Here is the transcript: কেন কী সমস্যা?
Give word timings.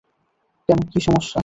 কেন 0.69 0.79
কী 0.91 0.99
সমস্যা? 0.99 1.39